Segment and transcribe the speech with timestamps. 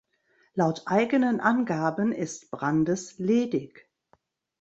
[0.55, 3.87] Laut eigenen Angaben ist Brandes ledig.